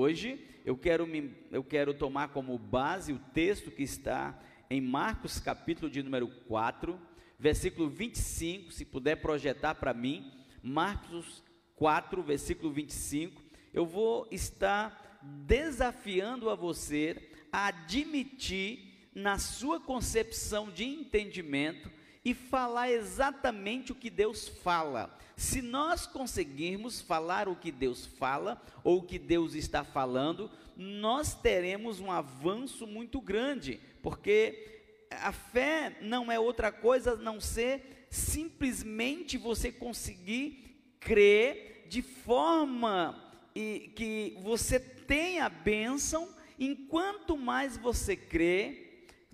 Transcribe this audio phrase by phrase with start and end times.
[0.00, 4.40] Hoje eu quero, me, eu quero tomar como base o texto que está
[4.70, 6.96] em Marcos, capítulo de número 4,
[7.36, 8.70] versículo 25.
[8.70, 10.32] Se puder projetar para mim,
[10.62, 11.42] Marcos
[11.74, 13.42] 4, versículo 25.
[13.74, 21.90] Eu vou estar desafiando a você a admitir na sua concepção de entendimento
[22.28, 25.18] e falar exatamente o que Deus fala.
[25.34, 31.32] Se nós conseguirmos falar o que Deus fala ou o que Deus está falando, nós
[31.32, 38.06] teremos um avanço muito grande, porque a fé não é outra coisa a não ser
[38.10, 43.24] simplesmente você conseguir crer de forma
[43.54, 48.87] que você tenha a bênção, enquanto mais você crê,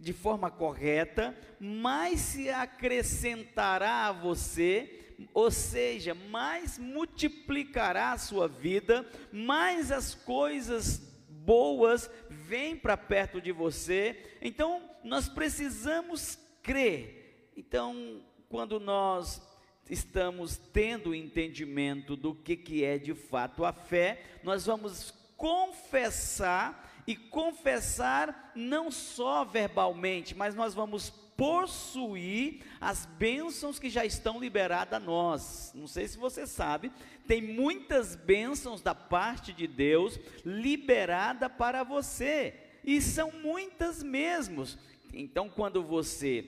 [0.04, 5.00] de forma correta, mais se acrescentará a você,
[5.32, 10.98] ou seja, mais multiplicará a sua vida, mais as coisas
[11.28, 14.22] boas vêm para perto de você.
[14.42, 17.50] Então, nós precisamos crer.
[17.56, 19.40] Então, quando nós
[19.88, 27.14] estamos tendo entendimento do que, que é de fato a fé, nós vamos confessar e
[27.14, 35.04] confessar não só verbalmente, mas nós vamos possuir as bênçãos que já estão liberadas a
[35.04, 35.72] nós.
[35.74, 36.92] Não sei se você sabe,
[37.26, 44.78] tem muitas bênçãos da parte de Deus liberada para você, e são muitas mesmos.
[45.12, 46.44] Então, quando você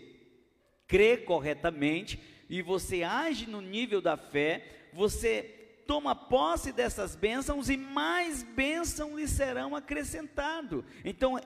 [0.86, 7.76] crê corretamente e você age no nível da fé, você toma posse dessas bênçãos e
[7.76, 10.84] mais bênçãos lhe serão acrescentados.
[11.04, 11.40] Então,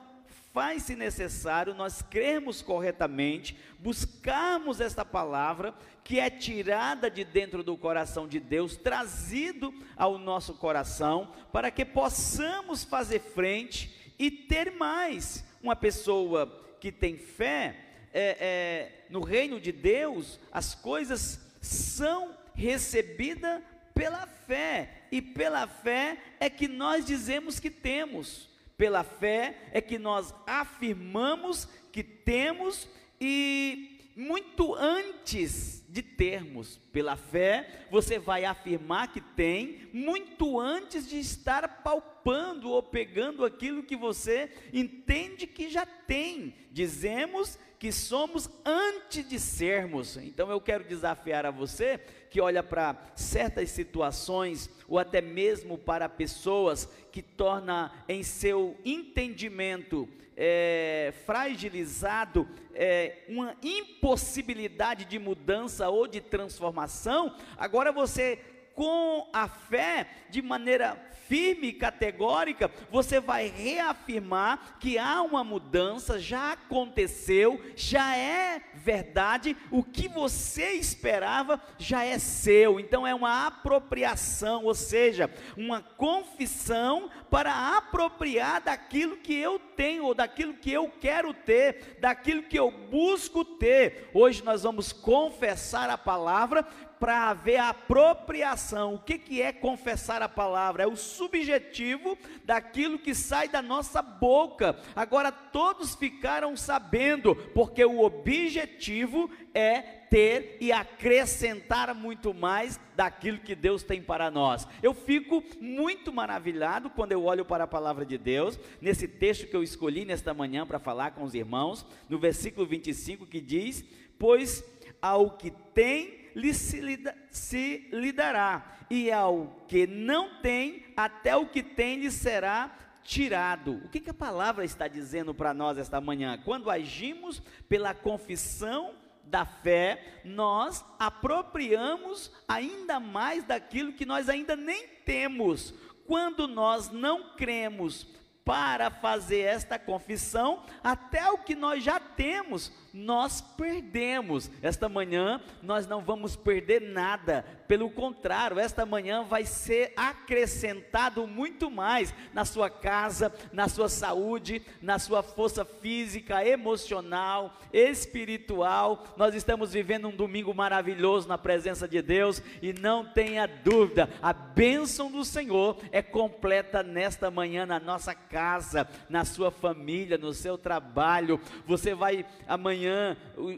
[0.53, 8.27] faz-se necessário nós crermos corretamente, buscarmos esta palavra que é tirada de dentro do coração
[8.27, 15.45] de Deus, trazido ao nosso coração, para que possamos fazer frente e ter mais.
[15.63, 17.77] Uma pessoa que tem fé,
[18.13, 23.61] é, é, no reino de Deus, as coisas são recebidas
[23.93, 29.99] pela fé, e pela fé é que nós dizemos que temos, pela fé é que
[29.99, 32.87] nós afirmamos que temos,
[33.19, 41.19] e muito antes de termos, pela fé, você vai afirmar que tem, muito antes de
[41.19, 46.55] estar palpando ou pegando aquilo que você entende que já tem.
[46.71, 50.15] Dizemos que somos antes de sermos.
[50.17, 51.99] Então eu quero desafiar a você
[52.31, 60.07] que olha para certas situações ou até mesmo para pessoas que torna em seu entendimento
[60.37, 68.39] é, fragilizado é, uma impossibilidade de mudança ou de transformação, agora você
[68.73, 76.19] com a fé, de maneira firme e categórica, você vai reafirmar que há uma mudança,
[76.19, 82.81] já aconteceu, já é verdade, o que você esperava já é seu.
[82.81, 90.13] Então é uma apropriação, ou seja, uma confissão para apropriar daquilo que eu tenho, ou
[90.13, 94.09] daquilo que eu quero ter, daquilo que eu busco ter.
[94.13, 96.67] Hoje nós vamos confessar a palavra
[97.01, 98.93] para haver apropriação.
[98.93, 100.83] O que, que é confessar a palavra?
[100.83, 104.77] É o subjetivo daquilo que sai da nossa boca.
[104.95, 113.55] Agora todos ficaram sabendo, porque o objetivo é ter e acrescentar muito mais daquilo que
[113.55, 114.67] Deus tem para nós.
[114.83, 119.55] Eu fico muito maravilhado quando eu olho para a palavra de Deus, nesse texto que
[119.55, 123.83] eu escolhi nesta manhã para falar com os irmãos, no versículo 25 que diz:
[124.19, 124.63] Pois
[125.01, 131.63] ao que tem lhe se, lhe dará, e ao que não tem, até o que
[131.63, 133.81] tem lhe será tirado.
[133.85, 136.39] O que, que a palavra está dizendo para nós esta manhã?
[136.43, 138.93] Quando agimos pela confissão
[139.23, 145.73] da fé, nós apropriamos ainda mais daquilo que nós ainda nem temos.
[146.05, 148.07] Quando nós não cremos
[148.43, 154.49] para fazer esta confissão, até o que nós já temos, nós perdemos.
[154.61, 161.71] Esta manhã nós não vamos perder nada, pelo contrário, esta manhã vai ser acrescentado muito
[161.71, 169.05] mais na sua casa, na sua saúde, na sua força física, emocional, espiritual.
[169.15, 174.33] Nós estamos vivendo um domingo maravilhoso na presença de Deus e não tenha dúvida, a
[174.33, 180.57] bênção do Senhor é completa nesta manhã na nossa casa, na sua família, no seu
[180.57, 181.39] trabalho.
[181.65, 182.80] Você vai amanhã,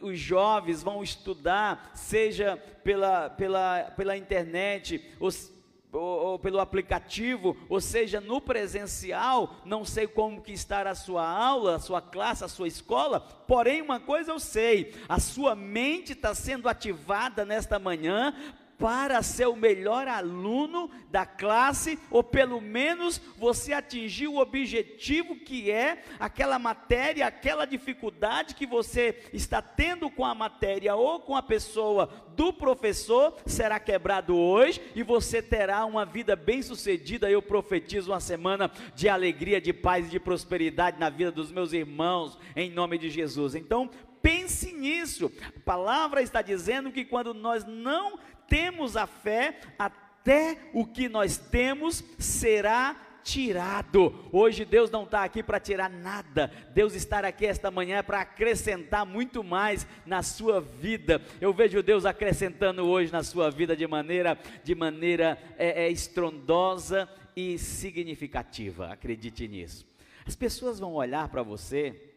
[0.02, 5.52] os jovens vão estudar, seja pela, pela, pela internet, os,
[5.92, 11.76] ou, pelo aplicativo, ou seja, no presencial, não sei como que está a sua aula,
[11.76, 16.34] a sua classe, a sua escola, porém uma coisa eu sei, a sua mente está
[16.34, 18.34] sendo ativada nesta manhã
[18.78, 25.72] para ser o melhor aluno da classe, ou pelo menos você atingiu o objetivo que
[25.72, 31.42] é aquela matéria, aquela dificuldade que você está tendo com a matéria ou com a
[31.42, 37.30] pessoa do professor, será quebrado hoje e você terá uma vida bem-sucedida.
[37.30, 41.74] Eu profetizo uma semana de alegria, de paz e de prosperidade na vida dos meus
[41.74, 43.56] irmãos, em nome de Jesus.
[43.56, 43.90] Então,
[44.22, 45.30] pense nisso.
[45.56, 48.18] A palavra está dizendo que quando nós não
[48.48, 54.14] temos a fé, até o que nós temos será tirado.
[54.32, 59.06] Hoje Deus não está aqui para tirar nada, Deus está aqui esta manhã para acrescentar
[59.06, 61.22] muito mais na sua vida.
[61.40, 67.10] Eu vejo Deus acrescentando hoje na sua vida de maneira, de maneira é, é, estrondosa
[67.36, 68.92] e significativa.
[68.92, 69.86] Acredite nisso.
[70.26, 72.12] As pessoas vão olhar para você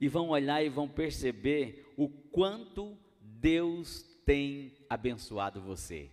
[0.00, 6.10] e vão olhar e vão perceber o quanto Deus tem abençoado você.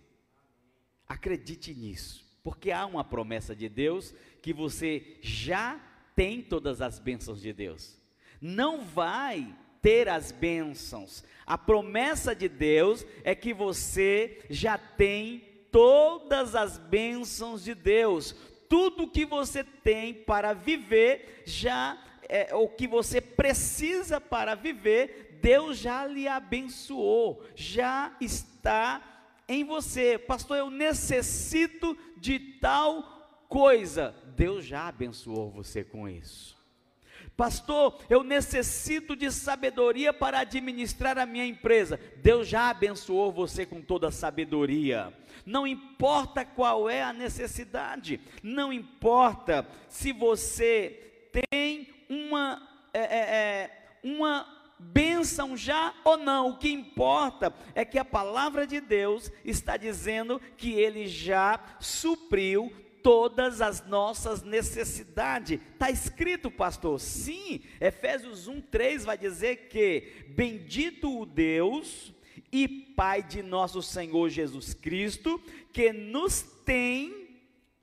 [1.08, 5.80] Acredite nisso, porque há uma promessa de Deus que você já
[6.14, 7.96] tem todas as bênçãos de Deus.
[8.40, 11.24] Não vai ter as bênçãos.
[11.44, 18.34] A promessa de Deus é que você já tem todas as bênçãos de Deus.
[18.68, 21.98] Tudo que você tem para viver já
[22.28, 29.02] é o que você precisa para viver, Deus já lhe abençoou, já está
[29.48, 30.16] em você.
[30.16, 34.14] Pastor, eu necessito de tal coisa.
[34.36, 36.56] Deus já abençoou você com isso.
[37.36, 41.98] Pastor, eu necessito de sabedoria para administrar a minha empresa.
[42.18, 45.12] Deus já abençoou você com toda a sabedoria.
[45.44, 52.62] Não importa qual é a necessidade, não importa se você tem uma,
[52.94, 53.70] é, é, é
[54.04, 54.61] uma
[54.92, 60.40] bênção já ou não, o que importa é que a palavra de Deus está dizendo
[60.56, 65.60] que ele já supriu todas as nossas necessidades.
[65.72, 67.00] Está escrito, pastor?
[67.00, 72.12] Sim, Efésios 1, 3 vai dizer que bendito o Deus
[72.50, 75.40] e Pai de nosso Senhor Jesus Cristo,
[75.72, 77.22] que nos tem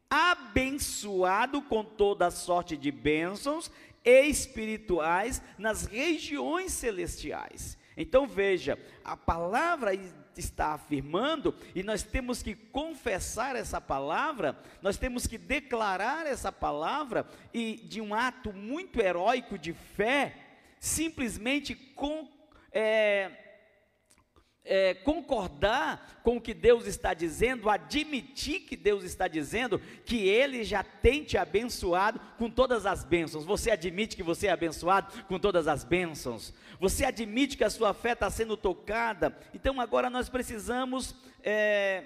[0.10, 3.72] abençoado com toda sorte de bênçãos
[4.04, 7.78] espirituais nas regiões celestiais.
[7.98, 9.94] Então veja, a palavra
[10.38, 17.28] está afirmando e nós temos que confessar essa palavra, nós temos que declarar essa palavra
[17.54, 20.36] e de um ato muito heróico de fé,
[20.80, 22.30] simplesmente com
[22.72, 23.49] é,
[24.66, 30.64] é, concordar com o que Deus está dizendo, admitir que Deus está dizendo que Ele
[30.64, 33.46] já tem te abençoado com todas as bênçãos.
[33.46, 36.54] Você admite que você é abençoado com todas as bênçãos?
[36.80, 39.36] Você admite que a sua fé está sendo tocada?
[39.54, 41.16] Então agora nós precisamos.
[41.44, 42.04] É,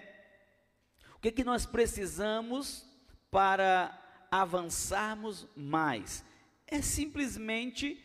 [1.16, 2.86] o que, que nós precisamos
[3.32, 4.00] para
[4.30, 6.24] avançarmos mais?
[6.68, 8.02] É simplesmente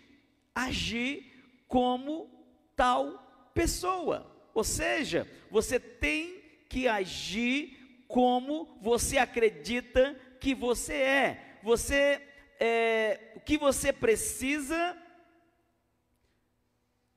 [0.55, 2.29] agir como
[2.75, 4.38] tal pessoa.
[4.59, 11.59] Ou seja, você tem que agir como você acredita que você é.
[11.63, 12.21] Você
[12.59, 14.99] é, o que você precisa,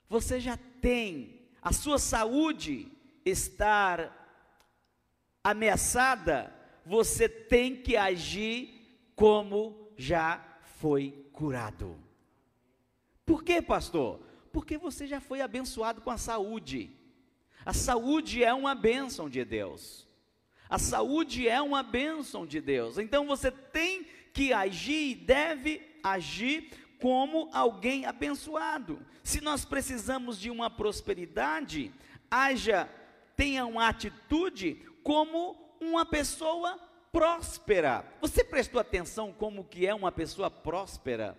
[0.08, 1.42] você já tem.
[1.60, 2.92] A sua saúde
[3.26, 3.98] estar
[5.44, 6.54] ameaçada,
[6.86, 10.46] você tem que agir como já
[10.80, 11.98] foi curado.
[13.26, 14.20] Por quê, pastor?
[14.54, 17.01] Porque você já foi abençoado com a saúde.
[17.66, 20.08] A saúde é uma bênção de Deus.
[20.70, 22.98] A saúde é uma bênção de Deus.
[22.98, 29.06] Então você tem que agir e deve agir como alguém abençoado.
[29.24, 31.92] Se nós precisamos de uma prosperidade,
[32.30, 32.90] haja,
[33.36, 36.80] tenha uma atitude como uma pessoa
[37.12, 38.06] próspera.
[38.22, 41.38] Você prestou atenção como que é uma pessoa próspera?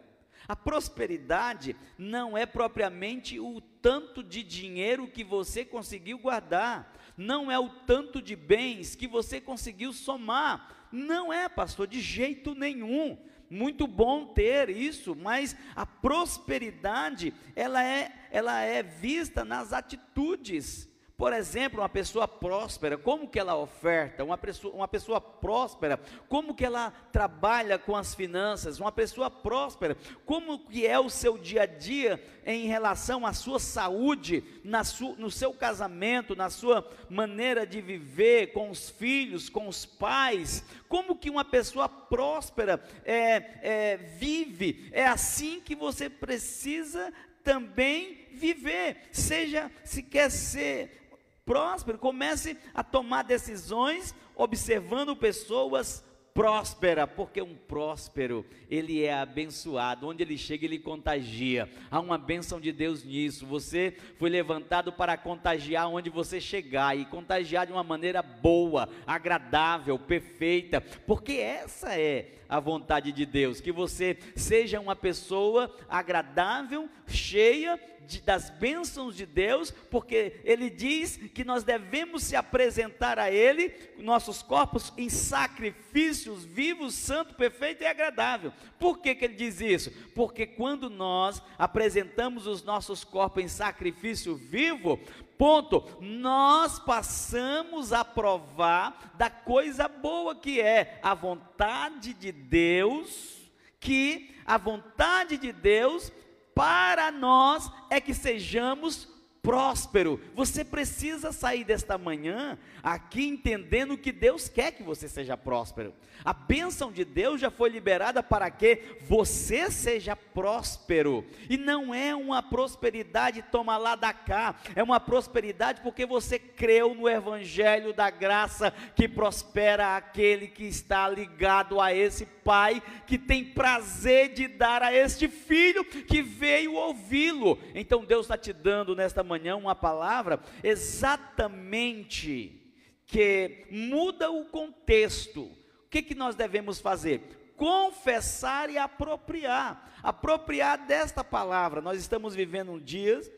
[0.49, 7.59] A prosperidade não é propriamente o tanto de dinheiro que você conseguiu guardar, não é
[7.59, 10.89] o tanto de bens que você conseguiu somar.
[10.91, 13.19] Não é, pastor, de jeito nenhum.
[13.49, 20.89] Muito bom ter isso, mas a prosperidade, ela é, ela é vista nas atitudes.
[21.23, 24.25] Por exemplo, uma pessoa próspera, como que ela oferta?
[24.25, 28.81] Uma pessoa, uma pessoa próspera, como que ela trabalha com as finanças?
[28.81, 33.61] Uma pessoa próspera, como que é o seu dia a dia em relação à sua
[33.61, 39.69] saúde, na su, no seu casamento, na sua maneira de viver com os filhos, com
[39.69, 40.65] os pais?
[40.89, 44.89] Como que uma pessoa próspera é, é, vive?
[44.91, 47.13] É assim que você precisa
[47.45, 49.09] também viver.
[49.13, 51.02] Seja, se quer ser
[51.45, 60.23] próspero, comece a tomar decisões observando pessoas próspera, porque um próspero, ele é abençoado, onde
[60.23, 61.69] ele chega, ele contagia.
[61.91, 63.47] Há uma bênção de Deus nisso.
[63.47, 69.99] Você foi levantado para contagiar onde você chegar e contagiar de uma maneira boa, agradável,
[69.99, 77.79] perfeita, porque essa é a vontade de Deus, que você seja uma pessoa agradável, cheia
[78.07, 83.75] de, das bênçãos de Deus, porque Ele diz que nós devemos se apresentar a Ele,
[83.99, 88.53] nossos corpos em sacrifícios vivos, santo, perfeito e agradável.
[88.79, 89.91] Por que, que Ele diz isso?
[90.15, 95.01] Porque quando nós apresentamos os nossos corpos em sacrifício vivo,
[95.43, 95.85] Ponto.
[96.01, 104.57] Nós passamos a provar da coisa boa que é a vontade de Deus, que a
[104.57, 106.13] vontade de Deus
[106.55, 109.09] para nós é que sejamos
[109.43, 110.21] próspero.
[110.35, 115.93] Você precisa sair desta manhã aqui entendendo que Deus quer que você seja próspero.
[116.25, 121.27] A bênção de Deus já foi liberada para que você seja próspero.
[121.51, 126.95] E não é uma prosperidade toma lá da cá, é uma prosperidade porque você creu
[126.95, 133.45] no evangelho da graça que prospera aquele que está ligado a esse pai que tem
[133.45, 137.59] prazer de dar a este filho que veio ouvi-lo.
[137.75, 142.61] Então Deus está te dando nesta manhã uma palavra exatamente
[143.07, 145.43] que muda o contexto.
[145.43, 147.53] O que, que nós devemos fazer?
[147.57, 149.93] Confessar e apropriar.
[150.03, 151.81] Apropriar desta palavra.
[151.81, 153.31] Nós estamos vivendo dias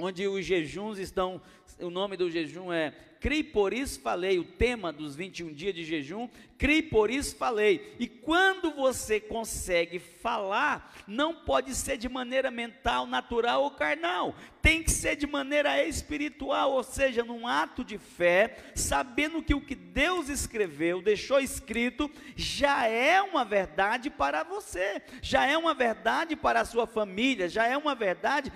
[0.00, 1.40] onde os jejuns estão,
[1.80, 5.84] o nome do jejum é Cri por isso falei, o tema dos 21 dias de
[5.84, 6.26] jejum,
[6.56, 7.94] cri por isso falei.
[7.98, 14.82] E quando você consegue falar, não pode ser de maneira mental, natural ou carnal, tem
[14.82, 19.74] que ser de maneira espiritual, ou seja, num ato de fé, sabendo que o que
[19.74, 26.62] Deus escreveu, deixou escrito, já é uma verdade para você, já é uma verdade para
[26.62, 28.50] a sua família, já é uma verdade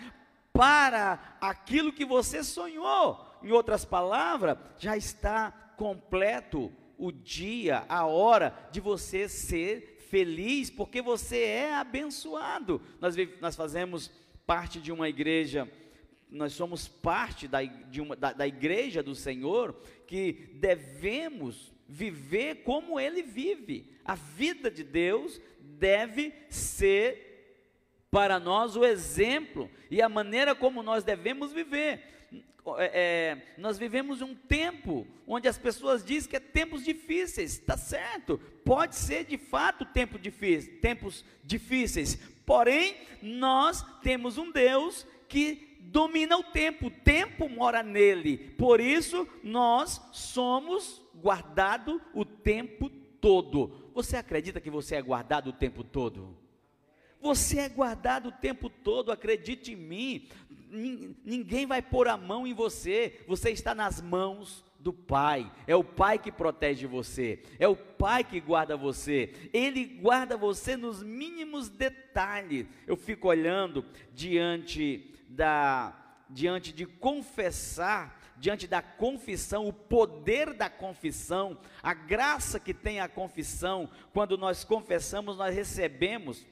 [0.54, 3.20] para aquilo que você sonhou.
[3.42, 11.02] Em outras palavras, já está completo o dia, a hora de você ser feliz, porque
[11.02, 12.80] você é abençoado.
[13.00, 14.10] Nós, nós fazemos
[14.46, 15.68] parte de uma igreja,
[16.30, 17.58] nós somos parte da,
[17.98, 19.74] uma, da, da igreja do Senhor,
[20.06, 23.90] que devemos viver como Ele vive.
[24.04, 27.33] A vida de Deus deve ser
[28.14, 32.30] para nós o exemplo e a maneira como nós devemos viver.
[32.78, 37.76] É, é, nós vivemos um tempo onde as pessoas dizem que é tempos difíceis, está
[37.76, 42.14] certo, pode ser de fato tempo difícil, tempos difíceis,
[42.46, 49.26] porém, nós temos um Deus que domina o tempo, o tempo mora nele, por isso
[49.42, 52.88] nós somos guardados o tempo
[53.20, 53.90] todo.
[53.92, 56.43] Você acredita que você é guardado o tempo todo?
[57.24, 60.28] Você é guardado o tempo todo, acredite em mim.
[61.24, 65.82] Ninguém vai pôr a mão em você, você está nas mãos do Pai, é o
[65.82, 71.70] Pai que protege você, é o Pai que guarda você, Ele guarda você nos mínimos
[71.70, 72.66] detalhes.
[72.86, 75.96] Eu fico olhando diante da,
[76.28, 83.08] diante de confessar, diante da confissão, o poder da confissão, a graça que tem a
[83.08, 86.44] confissão, quando nós confessamos, nós recebemos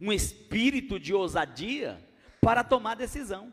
[0.00, 2.04] um espírito de ousadia,
[2.40, 3.52] para tomar decisão.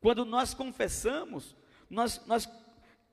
[0.00, 1.56] Quando nós confessamos,
[1.88, 2.46] nós, nós,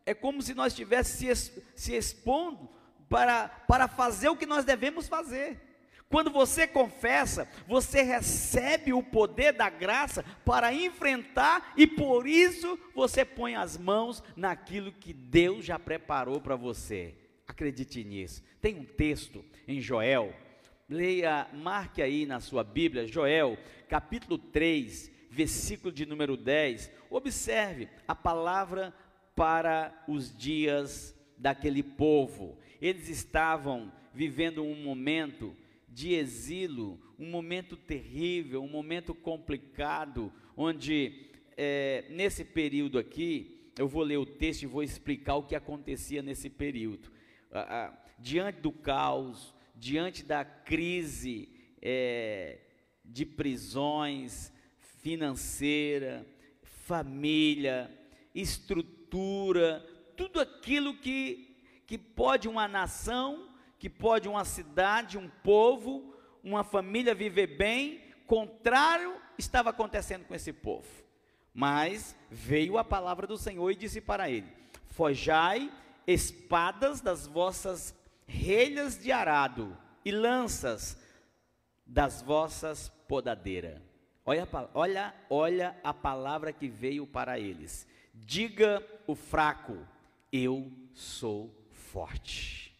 [0.06, 2.70] é como se nós estivéssemos se, se expondo
[3.08, 5.62] para, para fazer o que nós devemos fazer.
[6.10, 13.26] Quando você confessa, você recebe o poder da graça para enfrentar e por isso você
[13.26, 17.16] põe as mãos naquilo que Deus já preparou para você.
[17.48, 18.44] Acredite nisso.
[18.62, 20.34] Tem um texto em Joel,
[20.88, 23.58] leia, marque aí na sua Bíblia, Joel,
[23.90, 26.92] capítulo 3, versículo de número 10.
[27.10, 28.94] Observe a palavra
[29.36, 32.58] para os dias daquele povo.
[32.80, 35.56] Eles estavam vivendo um momento
[35.90, 44.04] de exílio, um momento terrível, um momento complicado, onde é, nesse período aqui eu vou
[44.04, 47.12] ler o texto e vou explicar o que acontecia nesse período.
[47.52, 51.50] Ah, ah, diante do caos, diante da crise
[51.82, 52.60] é,
[53.04, 54.52] de prisões,
[55.02, 56.26] financeira,
[56.64, 57.92] família,
[58.34, 66.64] estrutura, tudo aquilo que, que pode uma nação, que pode uma cidade, um povo, uma
[66.64, 70.88] família viver bem, contrário estava acontecendo com esse povo.
[71.54, 74.52] Mas veio a palavra do Senhor e disse para ele:
[74.90, 75.72] Forjai
[76.06, 77.96] espadas das vossas
[78.28, 80.98] relhas de arado e lanças
[81.86, 83.82] das vossas podadeiras.
[84.26, 87.88] Olha, olha, olha a palavra que veio para eles.
[88.14, 89.78] Diga o fraco,
[90.32, 92.76] eu sou forte.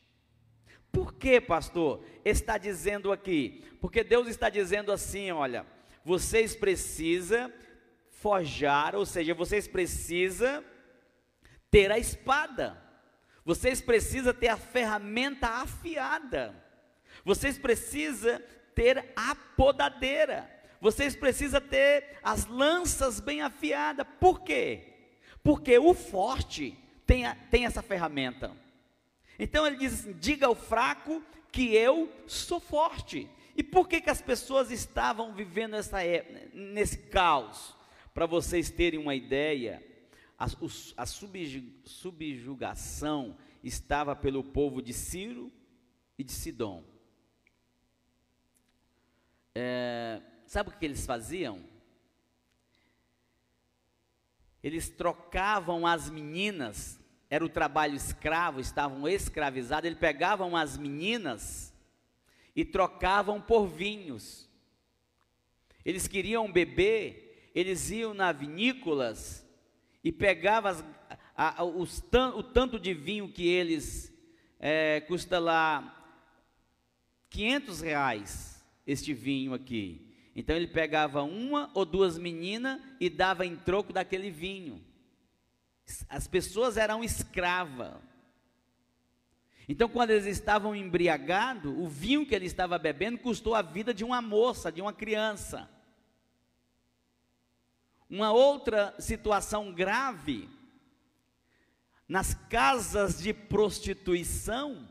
[0.92, 2.04] Por que, pastor?
[2.24, 5.66] Está dizendo aqui, porque Deus está dizendo assim: olha,
[6.04, 7.52] vocês precisam
[8.10, 10.64] forjar, ou seja, vocês precisam
[11.70, 12.82] ter a espada,
[13.46, 16.56] vocês precisam ter a ferramenta afiada,
[17.24, 18.42] vocês precisam
[18.74, 20.50] ter a podadeira,
[20.82, 24.94] vocês precisam ter as lanças bem afiadas, por quê?
[25.44, 26.76] Porque o forte
[27.06, 28.52] tem, a, tem essa ferramenta.
[29.38, 33.30] Então ele diz assim: diga ao fraco que eu sou forte.
[33.56, 37.76] E por que, que as pessoas estavam vivendo essa, é, nesse caos?
[38.14, 39.85] Para vocês terem uma ideia,
[40.38, 40.48] a,
[40.98, 41.06] a
[41.86, 45.52] subjugação estava pelo povo de Ciro
[46.18, 46.84] e de Sidom.
[49.54, 51.64] É, sabe o que eles faziam?
[54.62, 57.00] Eles trocavam as meninas,
[57.30, 61.74] era o trabalho escravo, estavam escravizados, eles pegavam as meninas
[62.56, 64.50] e trocavam por vinhos.
[65.86, 69.45] Eles queriam beber, eles iam na vinícolas
[70.06, 70.86] e pegavam as,
[71.36, 72.04] a, os,
[72.36, 74.14] o tanto de vinho que eles
[74.60, 75.92] é, custa lá
[77.32, 80.14] 500 reais este vinho aqui.
[80.36, 84.80] Então ele pegava uma ou duas meninas e dava em troco daquele vinho.
[86.08, 87.96] As pessoas eram escravas.
[89.68, 94.04] Então, quando eles estavam embriagados, o vinho que ele estava bebendo custou a vida de
[94.04, 95.68] uma moça, de uma criança.
[98.10, 100.50] Uma outra situação grave,
[102.08, 104.88] nas casas de prostituição,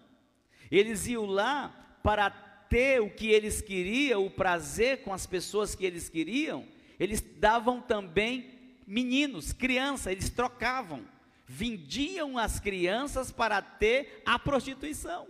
[0.71, 5.87] eles iam lá para ter o que eles queriam, o prazer com as pessoas que
[5.87, 6.67] eles queriam,
[6.99, 8.51] eles davam também
[8.87, 11.05] meninos, crianças, eles trocavam.
[11.47, 15.29] Vendiam as crianças para ter a prostituição.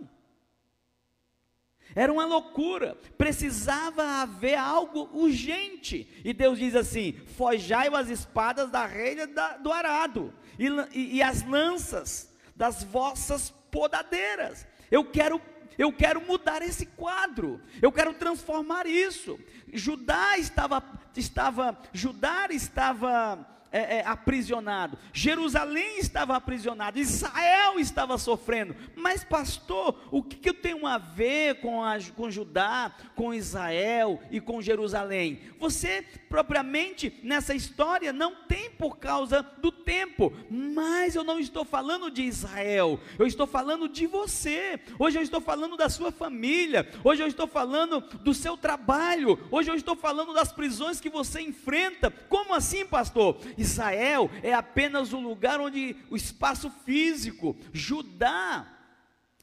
[1.95, 6.07] Era uma loucura, precisava haver algo urgente.
[6.25, 9.25] E Deus diz assim: Forjai as espadas da relha
[9.61, 14.67] do arado, e, e, e as lanças das vossas podadeiras.
[14.91, 15.41] Eu quero
[15.77, 17.61] eu quero mudar esse quadro.
[17.81, 19.39] Eu quero transformar isso.
[19.73, 20.83] Judá estava
[21.15, 28.73] estava Judá estava é, é, aprisionado, Jerusalém estava aprisionado, Israel estava sofrendo.
[28.95, 34.21] Mas, pastor, o que, que eu tenho a ver com, a, com Judá, com Israel
[34.31, 35.41] e com Jerusalém?
[35.59, 42.09] Você, propriamente, nessa história, não tem por causa do tempo, mas eu não estou falando
[42.09, 44.79] de Israel, eu estou falando de você.
[44.97, 49.69] Hoje eu estou falando da sua família, hoje eu estou falando do seu trabalho, hoje
[49.69, 52.09] eu estou falando das prisões que você enfrenta.
[52.29, 53.37] Como assim, pastor?
[53.65, 58.71] Israel é apenas o lugar onde o espaço físico, Judá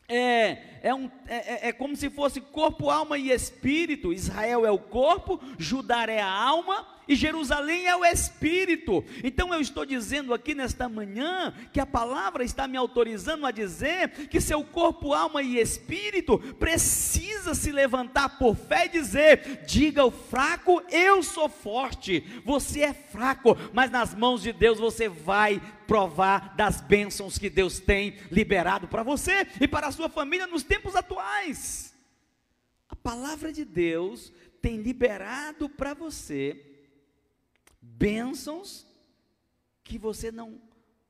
[0.09, 4.13] é, é, um, é, é, é como se fosse corpo, alma e espírito.
[4.13, 9.05] Israel é o corpo, Judá é a alma e Jerusalém é o Espírito.
[9.25, 14.29] Então eu estou dizendo aqui nesta manhã que a palavra está me autorizando a dizer
[14.29, 20.11] que seu corpo, alma e espírito precisa se levantar por fé e dizer: diga ao
[20.11, 22.25] fraco, eu sou forte.
[22.45, 27.81] Você é fraco, mas nas mãos de Deus você vai provar das bênçãos que Deus
[27.81, 31.93] tem liberado para você e para a sua família nos tempos atuais.
[32.89, 36.72] A palavra de Deus tem liberado para você
[37.99, 38.87] bênçãos
[39.85, 40.61] que você não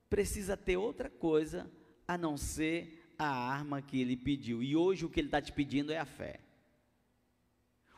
[0.09, 1.71] precisa ter outra coisa
[2.07, 4.63] a não ser a arma que ele pediu.
[4.63, 6.41] E hoje o que ele está te pedindo é a fé.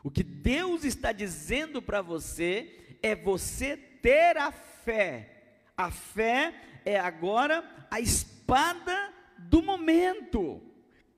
[0.03, 5.63] O que Deus está dizendo para você é você ter a fé.
[5.75, 6.53] A fé
[6.85, 10.61] é agora a espada do momento.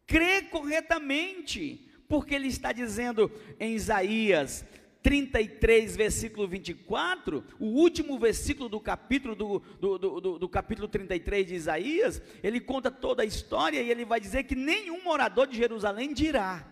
[0.05, 4.65] Crê corretamente, porque ele está dizendo em Isaías
[5.01, 11.55] 33, versículo 24, o último versículo do capítulo do, do, do, do, capítulo 33 de
[11.55, 16.13] Isaías, ele conta toda a história e ele vai dizer que nenhum morador de Jerusalém
[16.13, 16.67] dirá: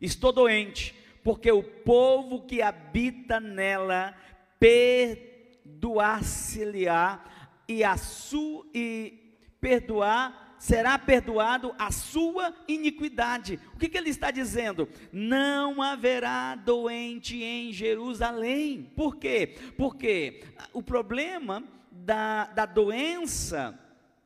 [0.00, 4.14] Estou doente, porque o povo que habita nela
[4.58, 7.24] perdoar-se-lhe-á
[7.66, 9.14] e a sua e
[9.60, 13.58] perdoar será perdoado a sua iniquidade.
[13.74, 14.88] O que, que, ele está dizendo?
[15.12, 18.90] Não haverá doente em Jerusalém.
[18.96, 19.56] Por quê?
[19.76, 20.42] Porque
[20.72, 23.78] o problema da, da doença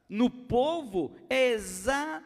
[0.09, 2.23] no povo é exatamente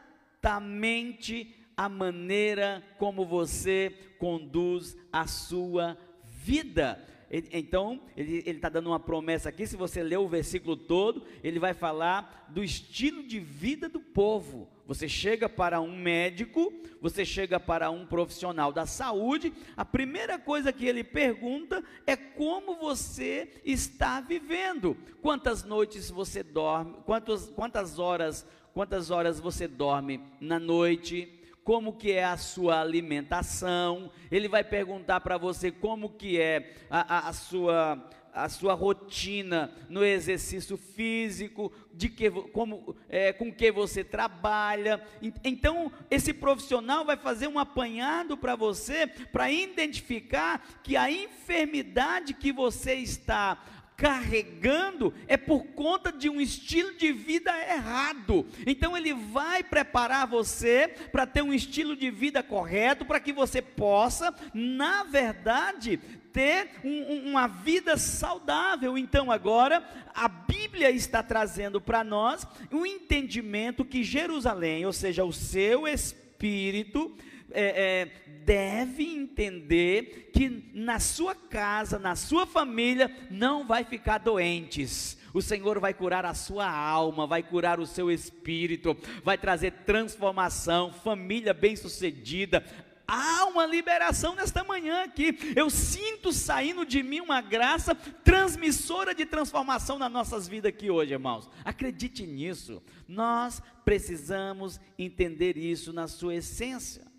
[1.76, 7.04] a maneira como você conduz a sua vida.
[7.30, 9.66] Então, ele está dando uma promessa aqui.
[9.66, 14.68] Se você ler o versículo todo, ele vai falar do estilo de vida do povo.
[14.86, 20.72] Você chega para um médico, você chega para um profissional da saúde, a primeira coisa
[20.72, 24.96] que ele pergunta é como você está vivendo.
[25.20, 26.94] Quantas noites você dorme?
[27.04, 28.46] Quantas, quantas horas?
[28.72, 31.35] Quantas horas você dorme na noite?
[31.66, 37.16] Como que é a sua alimentação, ele vai perguntar para você como que é a,
[37.16, 43.72] a, a, sua a sua rotina no exercício físico, de que como é, com que
[43.72, 45.02] você trabalha.
[45.42, 52.52] Então esse profissional vai fazer um apanhado para você para identificar que a enfermidade que
[52.52, 53.60] você está
[53.96, 58.46] carregando é por conta de um estilo de vida errado.
[58.66, 63.62] Então ele vai preparar você para ter um estilo de vida correto, para que você
[63.62, 65.98] possa, na verdade,
[66.32, 68.98] ter um, uma vida saudável.
[68.98, 69.82] Então agora
[70.14, 75.88] a Bíblia está trazendo para nós o um entendimento que Jerusalém, ou seja, o seu
[75.88, 77.16] espírito,
[77.56, 78.10] é, é,
[78.44, 85.16] deve entender que na sua casa, na sua família, não vai ficar doentes.
[85.32, 90.92] O Senhor vai curar a sua alma, vai curar o seu espírito, vai trazer transformação,
[90.92, 92.62] família bem-sucedida,
[93.08, 95.38] há uma liberação nesta manhã aqui.
[95.56, 101.12] Eu sinto saindo de mim uma graça transmissora de transformação nas nossas vidas aqui hoje,
[101.12, 101.48] irmãos.
[101.64, 102.82] Acredite nisso.
[103.08, 107.15] Nós precisamos entender isso na sua essência.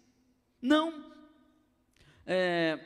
[0.62, 1.12] Não.
[2.26, 2.80] É,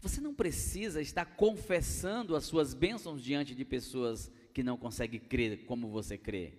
[0.00, 5.64] você não precisa estar confessando as suas bênçãos diante de pessoas que não conseguem crer
[5.66, 6.54] como você crê.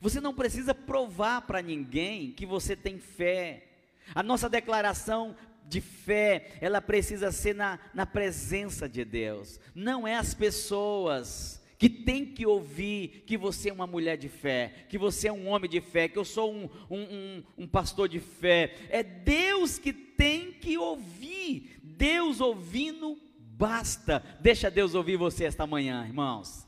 [0.00, 3.68] Você não precisa provar para ninguém que você tem fé.
[4.14, 5.36] A nossa declaração
[5.68, 11.88] de fé, ela precisa ser na, na presença de Deus, não é as pessoas que
[11.88, 15.68] tem que ouvir que você é uma mulher de fé, que você é um homem
[15.68, 18.74] de fé, que eu sou um, um, um, um pastor de fé.
[18.88, 21.78] É Deus que tem que ouvir.
[21.82, 24.22] Deus ouvindo basta.
[24.40, 26.66] Deixa Deus ouvir você esta manhã, irmãos.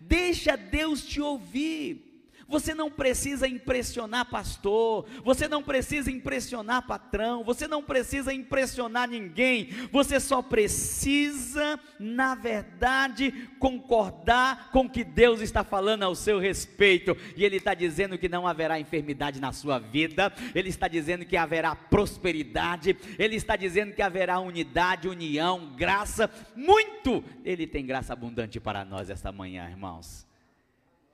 [0.00, 2.09] Deixa Deus te ouvir.
[2.50, 9.68] Você não precisa impressionar pastor, você não precisa impressionar patrão, você não precisa impressionar ninguém,
[9.92, 17.16] você só precisa, na verdade, concordar com o que Deus está falando ao seu respeito.
[17.36, 21.36] E Ele está dizendo que não haverá enfermidade na sua vida, Ele está dizendo que
[21.36, 27.22] haverá prosperidade, Ele está dizendo que haverá unidade, união, graça, muito.
[27.44, 30.26] Ele tem graça abundante para nós esta manhã, irmãos.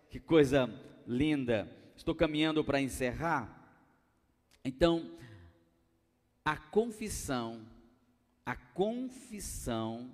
[0.09, 0.73] Que coisa
[1.07, 1.71] linda.
[1.97, 3.53] Estou caminhando para encerrar.
[4.65, 5.17] Então,
[6.45, 7.67] a confissão,
[8.45, 10.11] a confissão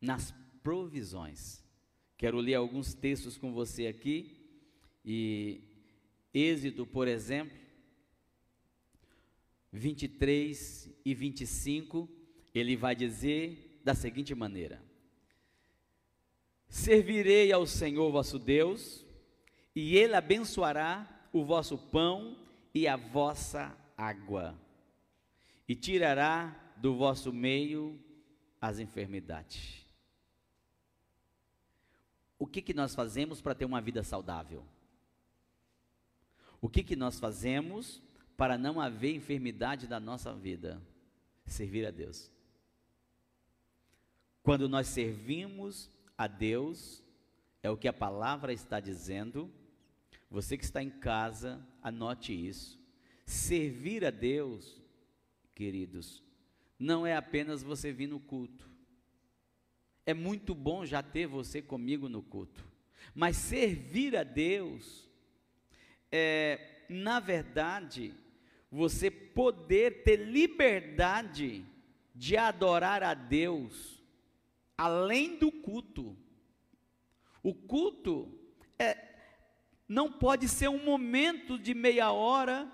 [0.00, 1.64] nas provisões.
[2.16, 4.36] Quero ler alguns textos com você aqui.
[5.04, 5.60] E
[6.34, 7.56] Êxodo, por exemplo,
[9.72, 12.08] 23 e 25,
[12.54, 14.82] ele vai dizer da seguinte maneira:
[16.68, 19.05] Servirei ao Senhor vosso Deus,
[19.76, 22.34] e ele abençoará o vosso pão
[22.72, 24.58] e a vossa água,
[25.68, 28.00] e tirará do vosso meio
[28.58, 29.84] as enfermidades.
[32.38, 34.64] O que, que nós fazemos para ter uma vida saudável?
[36.58, 38.02] O que, que nós fazemos
[38.34, 40.80] para não haver enfermidade da nossa vida?
[41.44, 42.30] Servir a Deus.
[44.42, 47.02] Quando nós servimos a Deus,
[47.62, 49.50] é o que a palavra está dizendo,
[50.36, 52.78] você que está em casa, anote isso.
[53.24, 54.82] Servir a Deus,
[55.54, 56.22] queridos,
[56.78, 58.68] não é apenas você vir no culto.
[60.04, 62.62] É muito bom já ter você comigo no culto.
[63.14, 65.08] Mas servir a Deus
[66.12, 68.12] é, na verdade,
[68.70, 71.64] você poder ter liberdade
[72.14, 74.04] de adorar a Deus
[74.76, 76.14] além do culto.
[77.42, 78.30] O culto
[78.78, 79.05] é,
[79.88, 82.70] não pode ser um momento de meia hora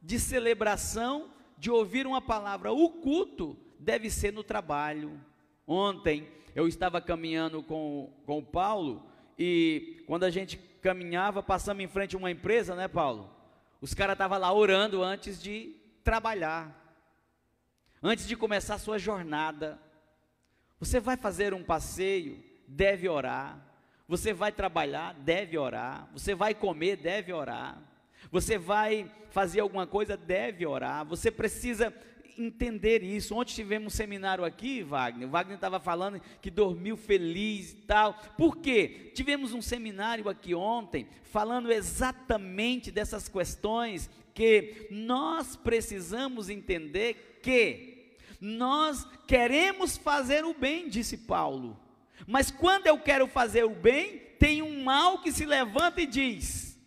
[0.00, 2.72] de celebração, de ouvir uma palavra.
[2.72, 5.20] O culto deve ser no trabalho.
[5.66, 9.06] Ontem eu estava caminhando com, com o Paulo
[9.38, 13.34] e quando a gente caminhava, passamos em frente a uma empresa, né, Paulo?
[13.80, 16.98] Os caras estavam lá orando antes de trabalhar,
[18.02, 19.80] antes de começar a sua jornada.
[20.78, 23.73] Você vai fazer um passeio, deve orar.
[24.06, 26.08] Você vai trabalhar, deve orar.
[26.12, 27.78] Você vai comer, deve orar.
[28.30, 31.04] Você vai fazer alguma coisa, deve orar.
[31.06, 31.92] Você precisa
[32.38, 33.34] entender isso.
[33.34, 35.28] Ontem tivemos um seminário aqui, Wagner.
[35.28, 38.14] O Wagner estava falando que dormiu feliz e tal.
[38.36, 39.12] Por quê?
[39.14, 49.06] Tivemos um seminário aqui ontem falando exatamente dessas questões que nós precisamos entender que nós
[49.26, 51.78] queremos fazer o bem, disse Paulo.
[52.26, 56.78] Mas quando eu quero fazer o bem, tem um mal que se levanta e diz: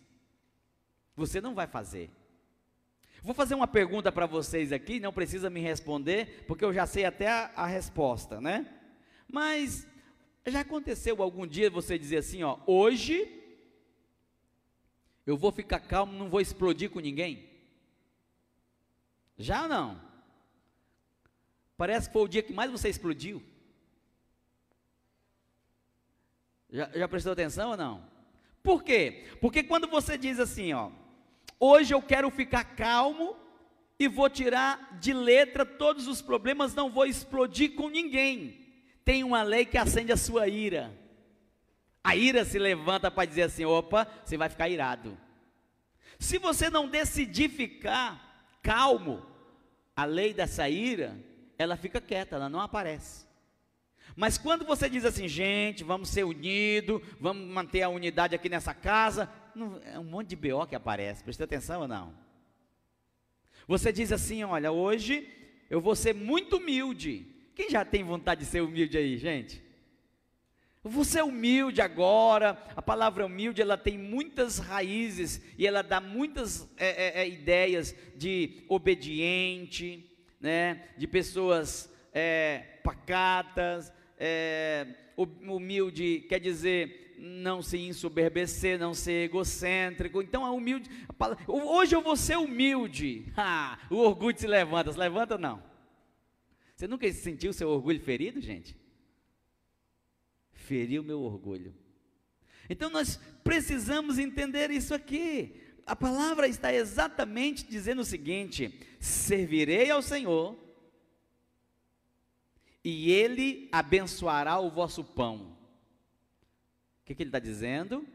[1.16, 2.10] Você não vai fazer.
[3.22, 7.04] Vou fazer uma pergunta para vocês aqui, não precisa me responder, porque eu já sei
[7.04, 8.72] até a, a, resposta, né?
[9.30, 9.86] Mas
[10.46, 13.28] já aconteceu algum dia você dizer assim, ó, hoje
[15.26, 17.50] eu vou ficar calmo, não vou explodir com ninguém?
[19.36, 20.00] Já não?
[21.76, 23.42] Parece que foi o dia que mais você explodiu.
[26.70, 28.02] Já, já prestou atenção ou não?
[28.62, 29.26] Por quê?
[29.40, 30.90] Porque quando você diz assim, ó,
[31.60, 33.36] Hoje eu quero ficar calmo
[33.98, 38.64] e vou tirar de letra todos os problemas, não vou explodir com ninguém.
[39.04, 40.96] Tem uma lei que acende a sua ira.
[42.04, 45.18] A ira se levanta para dizer assim: opa, você vai ficar irado.
[46.18, 49.26] Se você não decidir ficar calmo,
[49.96, 51.18] a lei dessa ira,
[51.58, 53.26] ela fica quieta, ela não aparece.
[54.18, 58.74] Mas quando você diz assim, gente, vamos ser unidos, vamos manter a unidade aqui nessa
[58.74, 62.12] casa, não, é um monte de BO que aparece, presta atenção ou não?
[63.68, 65.28] Você diz assim: olha, hoje
[65.70, 67.28] eu vou ser muito humilde.
[67.54, 69.62] Quem já tem vontade de ser humilde aí, gente?
[70.82, 72.60] Vou ser humilde agora.
[72.74, 77.94] A palavra humilde ela tem muitas raízes e ela dá muitas é, é, é ideias
[78.16, 80.88] de obediente, né?
[80.98, 83.96] De pessoas é, pacatas.
[84.18, 90.22] É, humilde quer dizer não se ensoberbecer, não ser egocêntrico.
[90.22, 93.26] Então a humilde, a palavra, hoje eu vou ser humilde.
[93.36, 95.62] Ah, o orgulho se levanta, se levanta ou não?
[96.74, 98.76] Você nunca sentiu seu orgulho ferido, gente?
[100.52, 101.74] Feriu meu orgulho.
[102.68, 105.60] Então nós precisamos entender isso aqui.
[105.86, 110.56] A palavra está exatamente dizendo o seguinte: servirei ao Senhor,
[112.84, 115.58] e Ele abençoará o vosso pão
[117.08, 118.06] que, que ele está dizendo?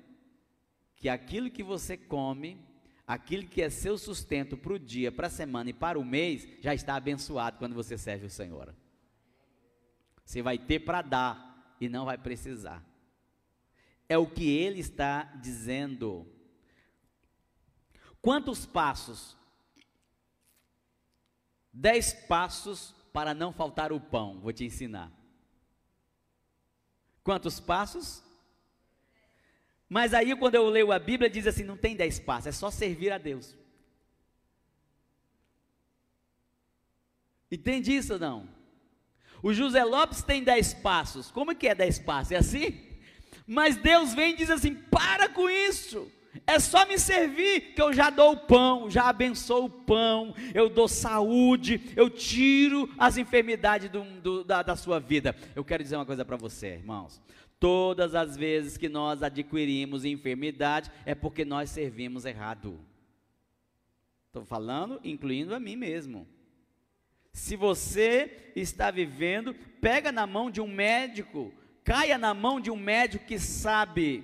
[0.95, 2.63] Que aquilo que você come,
[3.07, 6.47] aquilo que é seu sustento para o dia, para a semana e para o mês,
[6.61, 8.75] já está abençoado quando você serve o Senhor.
[10.23, 12.85] Você vai ter para dar e não vai precisar.
[14.07, 16.31] É o que ele está dizendo.
[18.21, 19.35] Quantos passos?
[21.73, 24.39] Dez passos para não faltar o pão.
[24.39, 25.11] Vou te ensinar.
[27.23, 28.23] Quantos passos?
[29.87, 32.71] Mas aí, quando eu leio a Bíblia, diz assim: não tem dez passos, é só
[32.71, 33.55] servir a Deus.
[37.51, 38.49] Entende isso ou não?
[39.43, 41.29] O José Lopes tem dez passos.
[41.29, 42.31] Como que é dez passos?
[42.31, 42.81] É assim?
[43.45, 46.11] Mas Deus vem e diz assim: para com isso.
[46.47, 50.67] É só me servir, que eu já dou o pão, já abençoo o pão, eu
[50.67, 55.35] dou saúde, eu tiro as enfermidades do, do, da, da sua vida.
[55.55, 57.21] Eu quero dizer uma coisa para você, irmãos.
[57.59, 62.79] Todas as vezes que nós adquirimos enfermidade é porque nós servimos errado.
[64.27, 66.27] Estou falando, incluindo a mim mesmo.
[67.31, 72.75] Se você está vivendo, pega na mão de um médico, caia na mão de um
[72.75, 74.23] médico que sabe,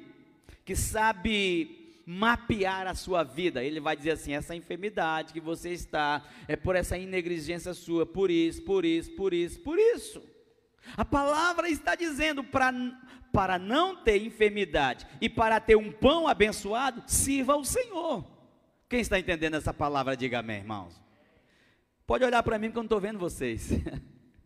[0.66, 1.79] que sabe
[2.12, 3.64] mapear a sua vida.
[3.64, 8.32] Ele vai dizer assim: essa enfermidade que você está é por essa negligência sua, por
[8.32, 10.24] isso, por isso, por isso, por isso.
[10.98, 12.74] A palavra está dizendo para
[13.32, 18.26] para não ter enfermidade e para ter um pão abençoado, sirva ao Senhor.
[18.90, 21.00] Quem está entendendo essa palavra, diga amém, irmãos.
[22.08, 23.70] Pode olhar para mim que eu não estou vendo vocês.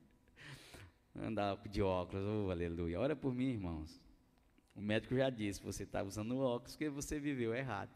[1.15, 2.99] Andar de óculos, oh, aleluia.
[2.99, 4.02] Ora por mim, irmãos.
[4.75, 7.91] O médico já disse: você está usando óculos porque você viveu errado.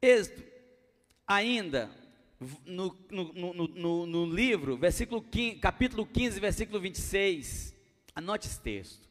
[0.00, 0.44] Êxodo,
[1.26, 1.90] ainda,
[2.64, 7.74] no, no, no, no, livro, versículo 15, capítulo 15, versículo 26,
[8.14, 9.08] anote esse texto.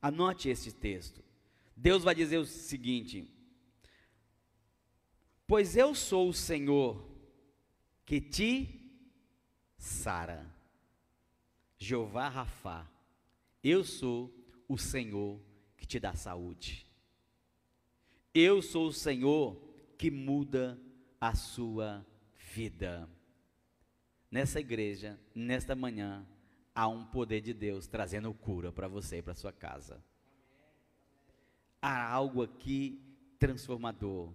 [0.00, 1.24] Anote esse texto.
[1.74, 3.28] Deus vai dizer o seguinte:
[5.46, 7.08] Pois eu sou o Senhor
[8.04, 8.78] que te
[9.78, 10.46] sara.
[11.80, 12.86] Jeová Rafá,
[13.62, 14.32] eu sou
[14.68, 15.40] o Senhor
[15.76, 16.86] que te dá saúde.
[18.34, 19.56] Eu sou o Senhor
[19.96, 20.78] que muda
[21.20, 22.06] a sua
[22.54, 23.08] vida.
[24.30, 26.26] Nessa igreja, nesta manhã,
[26.74, 30.02] há um poder de Deus trazendo cura para você e para sua casa.
[31.80, 33.00] Há algo aqui
[33.38, 34.32] transformador.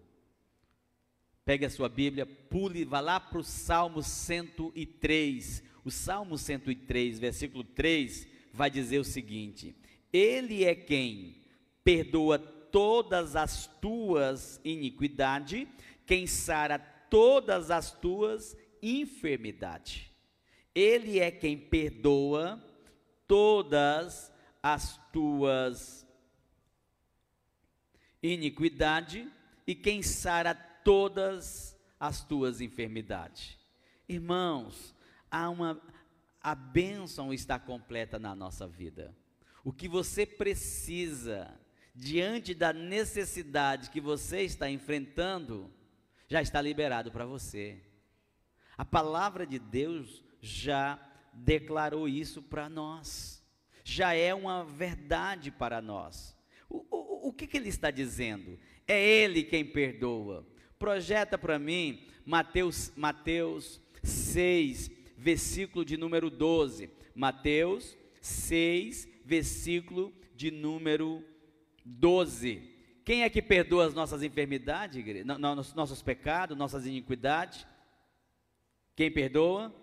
[1.46, 5.64] Pegue a sua Bíblia, pule, vá lá para o Salmo 103.
[5.84, 9.76] O Salmo 103, versículo 3, vai dizer o seguinte:
[10.14, 11.42] Ele é quem
[11.84, 15.68] perdoa todas as tuas iniquidades,
[16.06, 20.12] quem sara todas as tuas enfermidades.
[20.74, 22.64] Ele é quem perdoa
[23.28, 26.08] todas as tuas
[28.22, 29.28] iniquidades
[29.68, 33.58] e quem sara todas as tuas enfermidades.
[34.08, 34.96] Irmãos,
[35.30, 35.82] há uma
[36.44, 39.16] a bênção está completa na nossa vida.
[39.64, 41.58] O que você precisa
[41.96, 45.72] diante da necessidade que você está enfrentando,
[46.28, 47.82] já está liberado para você.
[48.78, 51.00] A palavra de Deus já
[51.32, 53.42] declarou isso para nós.
[53.84, 56.36] Já é uma verdade para nós.
[56.70, 58.60] O, o, o que, que ele está dizendo?
[58.88, 60.46] É ele quem perdoa
[60.84, 64.92] projeta para mim Mateus, Mateus 6,
[65.24, 66.92] versículo de número 12.
[67.16, 71.24] Mateus 6, versículo de número
[71.86, 72.72] 12.
[73.06, 75.26] Quem é que perdoa as nossas enfermidades, igreja?
[75.26, 77.66] nossos pecados, nossas iniquidades?
[78.96, 79.74] Quem perdoa?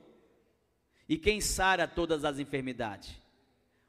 [1.09, 3.21] E quem sara todas as enfermidades?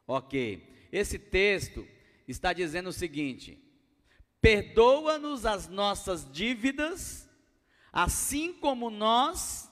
[0.07, 0.87] Ok.
[0.91, 1.87] Esse texto
[2.27, 3.57] está dizendo o seguinte:
[4.41, 7.29] Perdoa-nos as nossas dívidas,
[7.93, 9.70] assim como nós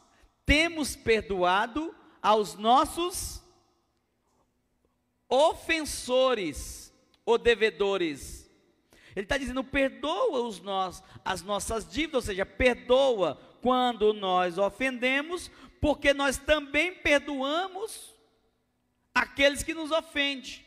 [0.50, 3.40] temos perdoado aos nossos
[5.30, 6.92] ofensores
[7.24, 8.50] ou devedores.
[9.16, 15.52] Ele está dizendo: perdoa os nós, as nossas dívidas, ou seja, perdoa quando nós ofendemos,
[15.80, 18.16] porque nós também perdoamos
[19.14, 20.66] aqueles que nos ofendem.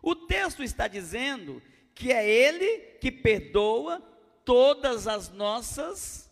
[0.00, 1.60] O texto está dizendo
[1.92, 4.00] que é Ele que perdoa
[4.44, 6.30] todas as nossas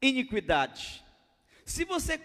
[0.00, 1.07] iniquidades.
[1.68, 2.18] Se você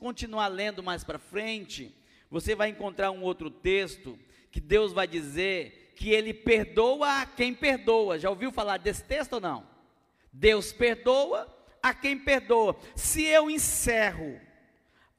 [0.00, 1.94] continuar lendo mais para frente,
[2.30, 4.18] você vai encontrar um outro texto
[4.50, 8.18] que Deus vai dizer que Ele perdoa a quem perdoa.
[8.18, 9.68] Já ouviu falar desse texto ou não?
[10.32, 11.46] Deus perdoa
[11.82, 12.74] a quem perdoa.
[12.94, 14.40] Se eu encerro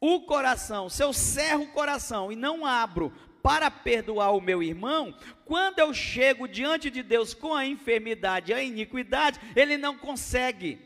[0.01, 3.13] o coração, se eu cerro o coração e não abro
[3.43, 8.63] para perdoar o meu irmão, quando eu chego diante de Deus com a enfermidade, a
[8.63, 10.79] iniquidade, ele não consegue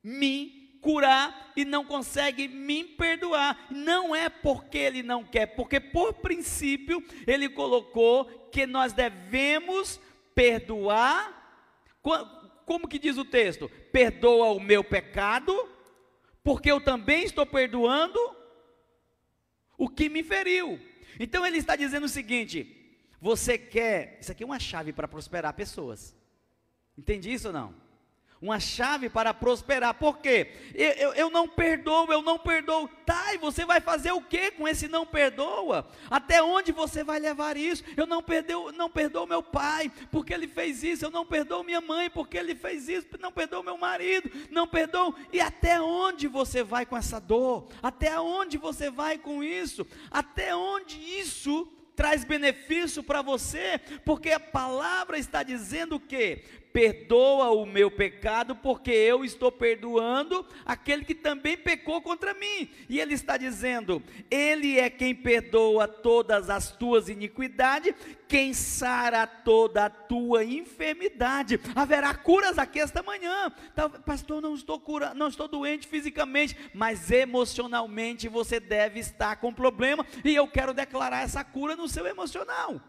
[0.00, 3.66] me curar e não consegue me perdoar.
[3.70, 9.98] Não é porque ele não quer, porque por princípio ele colocou que nós devemos
[10.34, 11.72] perdoar.
[12.66, 13.70] Como que diz o texto?
[13.90, 15.56] Perdoa o meu pecado,
[16.42, 18.20] porque eu também estou perdoando
[19.78, 20.78] o que me feriu.
[21.18, 25.54] Então ele está dizendo o seguinte: você quer, isso aqui é uma chave para prosperar
[25.54, 26.14] pessoas.
[26.96, 27.83] Entende isso ou não?
[28.44, 30.52] Uma chave para prosperar, por quê?
[30.74, 32.86] Eu, eu, eu, não perdoo, eu não perdoo.
[33.06, 35.88] Tá, e você vai fazer o que com esse não perdoa?
[36.10, 37.82] Até onde você vai levar isso?
[37.96, 41.06] Eu não perdoo, não perdoo meu pai, porque ele fez isso.
[41.06, 43.06] Eu não perdoo minha mãe, porque ele fez isso.
[43.18, 45.14] Não perdoo meu marido, não perdoo.
[45.32, 47.68] E até onde você vai com essa dor?
[47.82, 49.86] Até onde você vai com isso?
[50.10, 56.44] Até onde isso traz benefício para você, porque a palavra está dizendo que
[56.74, 62.68] perdoa o meu pecado, porque eu estou perdoando aquele que também pecou contra mim.
[62.88, 67.94] E ele está dizendo: Ele é quem perdoa todas as tuas iniquidades,
[68.26, 71.60] quem sara toda a tua enfermidade.
[71.76, 73.52] Haverá curas aqui esta manhã.
[74.04, 80.04] Pastor, não estou curando, não estou doente fisicamente, mas emocionalmente você deve estar com problema,
[80.24, 82.80] e eu quero declarar essa cura no seu emocional.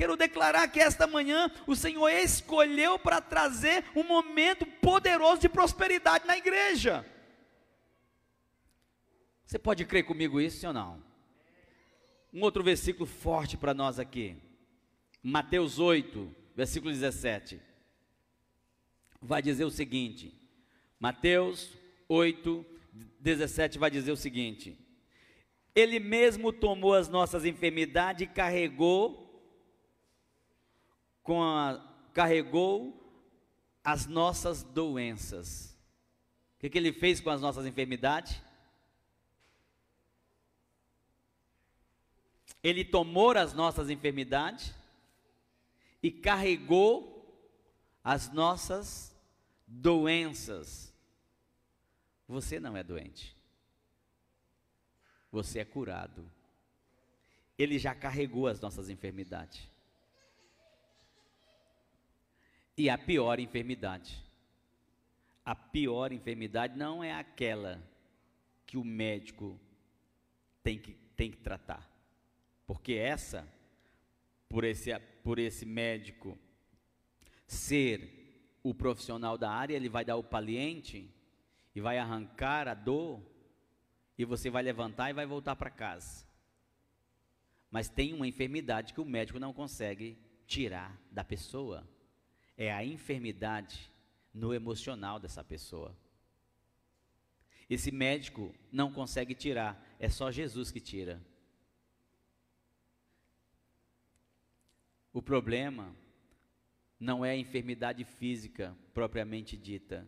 [0.00, 6.26] Quero declarar que esta manhã o Senhor escolheu para trazer um momento poderoso de prosperidade
[6.26, 7.04] na igreja.
[9.44, 11.04] Você pode crer comigo isso, ou não?
[12.32, 14.38] Um outro versículo forte para nós aqui.
[15.22, 17.60] Mateus 8, versículo 17.
[19.20, 20.34] vai dizer o seguinte:
[20.98, 21.76] Mateus
[22.08, 22.64] 8,
[23.20, 24.78] 17 vai dizer o seguinte:
[25.74, 29.28] Ele mesmo tomou as nossas enfermidades e carregou
[31.22, 31.80] com a,
[32.12, 32.96] carregou
[33.84, 35.76] as nossas doenças.
[36.56, 38.40] O que, que ele fez com as nossas enfermidades?
[42.62, 44.74] Ele tomou as nossas enfermidades
[46.02, 47.16] e carregou
[48.04, 49.16] as nossas
[49.66, 50.92] doenças.
[52.28, 53.34] Você não é doente.
[55.32, 56.30] Você é curado.
[57.58, 59.68] Ele já carregou as nossas enfermidades.
[62.80, 64.24] E a pior enfermidade.
[65.44, 67.78] A pior enfermidade não é aquela
[68.64, 69.60] que o médico
[70.62, 71.86] tem que, tem que tratar.
[72.66, 73.46] Porque essa,
[74.48, 76.38] por esse, por esse médico
[77.46, 81.06] ser o profissional da área, ele vai dar o paliente
[81.74, 83.20] e vai arrancar a dor
[84.16, 86.24] e você vai levantar e vai voltar para casa.
[87.70, 90.16] Mas tem uma enfermidade que o médico não consegue
[90.46, 91.86] tirar da pessoa.
[92.60, 93.90] É a enfermidade
[94.34, 95.96] no emocional dessa pessoa.
[97.70, 101.18] Esse médico não consegue tirar, é só Jesus que tira.
[105.10, 105.96] O problema
[106.98, 110.06] não é a enfermidade física propriamente dita.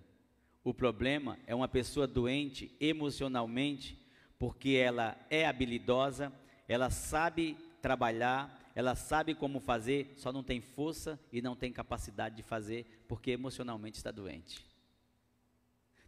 [0.63, 3.99] O problema é uma pessoa doente emocionalmente,
[4.39, 6.31] porque ela é habilidosa,
[6.69, 12.37] ela sabe trabalhar, ela sabe como fazer, só não tem força e não tem capacidade
[12.37, 14.65] de fazer, porque emocionalmente está doente.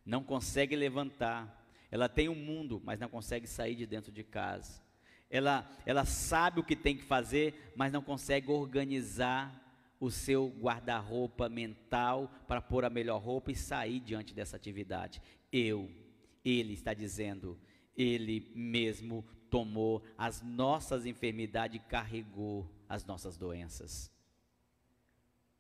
[0.05, 1.63] Não consegue levantar.
[1.91, 4.83] Ela tem um mundo, mas não consegue sair de dentro de casa.
[5.31, 9.63] Ela, ela sabe o que tem que fazer, mas não consegue organizar
[10.01, 15.21] o seu guarda-roupa mental para pôr a melhor roupa e sair diante dessa atividade.
[15.53, 15.91] Eu,
[16.45, 17.59] ele está dizendo,
[17.97, 24.11] ele mesmo tomou as nossas enfermidades e carregou as nossas doenças.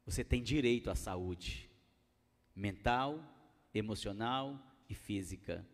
[0.05, 1.71] Você tem direito à saúde
[2.55, 3.19] mental,
[3.73, 4.59] emocional
[4.89, 5.67] e física.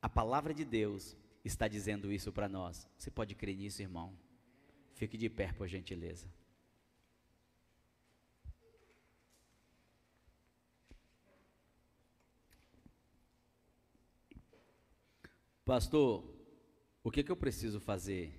[0.00, 2.88] A palavra de Deus está dizendo isso para nós.
[2.98, 4.12] Você pode crer nisso, irmão?
[4.94, 6.28] Fique de pé, por gentileza.
[15.64, 16.24] Pastor,
[17.04, 18.32] o que, que eu preciso fazer?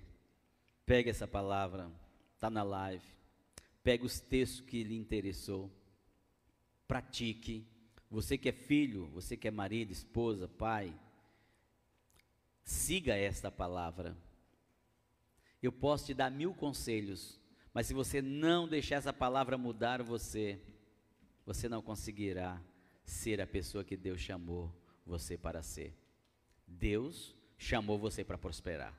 [0.84, 1.90] Pegue essa palavra,
[2.34, 3.04] está na live.
[3.82, 5.70] Pegue os textos que lhe interessou.
[6.86, 7.66] Pratique.
[8.10, 10.94] Você que é filho, você que é marido, esposa, pai,
[12.62, 14.16] siga esta palavra.
[15.62, 17.40] Eu posso te dar mil conselhos,
[17.72, 20.60] mas se você não deixar essa palavra mudar você,
[21.46, 22.62] você não conseguirá
[23.02, 24.70] ser a pessoa que Deus chamou
[25.06, 26.03] você para ser.
[26.66, 28.98] Deus chamou você para prosperar.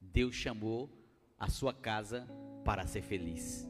[0.00, 0.90] Deus chamou
[1.38, 2.28] a sua casa
[2.64, 3.68] para ser feliz.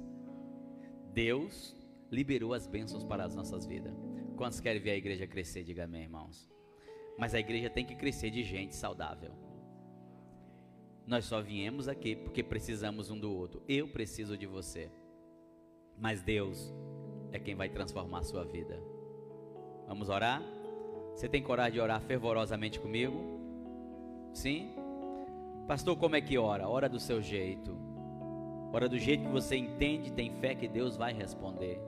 [1.13, 1.77] Deus
[2.11, 3.95] liberou as bênçãos para as nossas vidas.
[4.37, 5.65] Quantos querem ver a igreja crescer?
[5.65, 6.49] Diga amém, irmãos.
[7.19, 9.33] Mas a igreja tem que crescer de gente saudável.
[11.07, 13.63] Nós só viemos aqui porque precisamos um do outro.
[13.67, 14.91] Eu preciso de você.
[15.99, 16.73] Mas Deus
[17.33, 18.79] é quem vai transformar a sua vida.
[19.87, 20.43] Vamos orar?
[21.19, 23.41] Você tem coragem de orar fervorosamente comigo?
[24.33, 24.71] Sim?
[25.66, 26.69] Pastor, como é que ora?
[26.69, 27.77] Ora do seu jeito.
[28.73, 31.83] Ora do jeito que você entende, tem fé que Deus vai responder.